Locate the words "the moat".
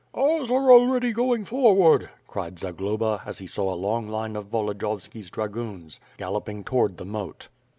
6.97-7.49